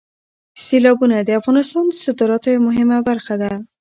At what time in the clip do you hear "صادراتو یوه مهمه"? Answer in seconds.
2.03-2.97